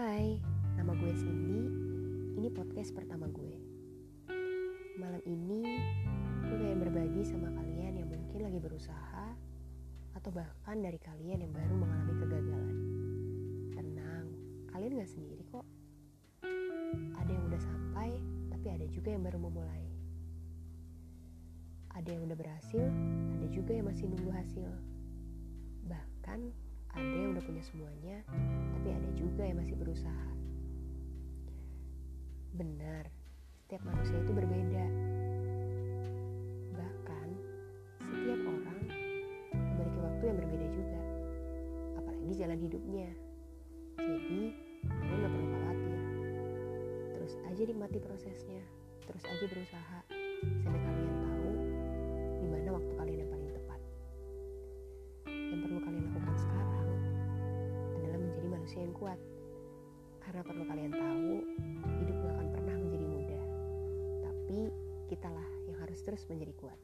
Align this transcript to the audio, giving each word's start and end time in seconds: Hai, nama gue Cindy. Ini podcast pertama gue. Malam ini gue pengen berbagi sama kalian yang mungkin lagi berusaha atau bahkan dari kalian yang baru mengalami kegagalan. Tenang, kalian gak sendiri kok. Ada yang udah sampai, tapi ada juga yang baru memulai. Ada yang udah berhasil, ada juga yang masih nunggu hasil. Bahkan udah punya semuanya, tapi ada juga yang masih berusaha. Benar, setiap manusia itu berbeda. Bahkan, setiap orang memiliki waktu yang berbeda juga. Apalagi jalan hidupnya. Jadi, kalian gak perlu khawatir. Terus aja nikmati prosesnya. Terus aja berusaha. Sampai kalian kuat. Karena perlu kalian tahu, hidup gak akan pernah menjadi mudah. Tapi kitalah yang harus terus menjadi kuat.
Hai, 0.00 0.40
nama 0.80 0.96
gue 0.96 1.12
Cindy. 1.12 1.60
Ini 2.40 2.48
podcast 2.56 2.88
pertama 2.96 3.28
gue. 3.28 3.52
Malam 4.96 5.20
ini 5.28 5.60
gue 6.40 6.56
pengen 6.56 6.80
berbagi 6.80 7.20
sama 7.20 7.52
kalian 7.52 8.00
yang 8.00 8.08
mungkin 8.08 8.48
lagi 8.48 8.56
berusaha 8.64 9.28
atau 10.16 10.30
bahkan 10.32 10.80
dari 10.80 10.96
kalian 10.96 11.44
yang 11.44 11.52
baru 11.52 11.74
mengalami 11.76 12.16
kegagalan. 12.16 12.76
Tenang, 13.76 14.26
kalian 14.72 15.04
gak 15.04 15.12
sendiri 15.12 15.44
kok. 15.52 15.68
Ada 17.20 17.30
yang 17.36 17.44
udah 17.52 17.60
sampai, 17.60 18.16
tapi 18.56 18.66
ada 18.72 18.88
juga 18.88 19.12
yang 19.12 19.20
baru 19.20 19.36
memulai. 19.36 19.84
Ada 21.92 22.08
yang 22.08 22.24
udah 22.24 22.40
berhasil, 22.40 22.88
ada 23.36 23.46
juga 23.52 23.76
yang 23.76 23.84
masih 23.84 24.08
nunggu 24.08 24.32
hasil. 24.32 24.70
Bahkan 25.92 26.69
udah 27.40 27.56
punya 27.56 27.64
semuanya, 27.64 28.16
tapi 28.76 28.88
ada 28.92 29.08
juga 29.16 29.48
yang 29.48 29.64
masih 29.64 29.72
berusaha. 29.72 30.28
Benar, 32.52 33.08
setiap 33.56 33.80
manusia 33.88 34.12
itu 34.20 34.32
berbeda. 34.36 34.84
Bahkan, 36.76 37.28
setiap 37.96 38.40
orang 38.44 38.80
memiliki 39.56 39.98
waktu 40.04 40.22
yang 40.28 40.36
berbeda 40.36 40.66
juga. 40.68 41.00
Apalagi 41.96 42.32
jalan 42.36 42.60
hidupnya. 42.60 43.08
Jadi, 43.96 44.40
kalian 44.84 45.24
gak 45.24 45.32
perlu 45.32 45.48
khawatir. 45.48 45.98
Terus 47.16 47.32
aja 47.48 47.62
nikmati 47.64 47.98
prosesnya. 48.04 48.62
Terus 49.08 49.24
aja 49.24 49.44
berusaha. 49.48 49.98
Sampai 50.60 50.80
kalian 50.84 51.09
kuat. 59.00 59.16
Karena 60.20 60.44
perlu 60.44 60.64
kalian 60.68 60.92
tahu, 60.92 61.32
hidup 62.04 62.16
gak 62.20 62.32
akan 62.36 62.48
pernah 62.52 62.76
menjadi 62.76 63.06
mudah. 63.08 63.44
Tapi 64.28 64.58
kitalah 65.08 65.48
yang 65.64 65.78
harus 65.80 65.98
terus 66.04 66.22
menjadi 66.28 66.52
kuat. 66.60 66.76